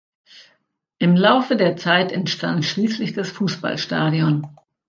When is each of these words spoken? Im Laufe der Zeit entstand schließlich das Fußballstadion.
Im 0.97 1.15
Laufe 1.15 1.55
der 1.55 1.77
Zeit 1.77 2.11
entstand 2.11 2.65
schließlich 2.65 3.13
das 3.13 3.29
Fußballstadion. 3.29 4.47